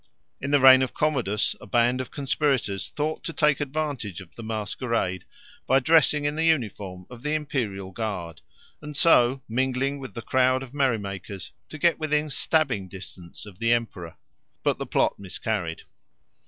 In 0.39 0.49
the 0.49 0.59
reign 0.59 0.81
of 0.81 0.95
Commodus 0.95 1.55
a 1.61 1.67
band 1.67 2.01
of 2.01 2.09
conspirators 2.09 2.89
thought 2.89 3.23
to 3.23 3.31
take 3.31 3.61
advantage 3.61 4.19
of 4.19 4.33
the 4.33 4.41
masquerade 4.41 5.25
by 5.67 5.79
dressing 5.79 6.25
in 6.25 6.35
the 6.35 6.43
uniform 6.45 7.05
of 7.11 7.21
the 7.21 7.35
Imperial 7.35 7.91
Guard, 7.91 8.41
and 8.81 8.97
so, 8.97 9.43
mingling 9.47 9.99
with 9.99 10.15
the 10.15 10.23
crowd 10.23 10.63
of 10.63 10.73
merrymakers, 10.73 11.51
to 11.69 11.77
get 11.77 11.99
within 11.99 12.31
stabbing 12.31 12.87
distance 12.87 13.45
of 13.45 13.59
the 13.59 13.71
emperor. 13.73 14.15
But 14.63 14.79
the 14.79 14.87
plot 14.87 15.19
miscarried. 15.19 15.83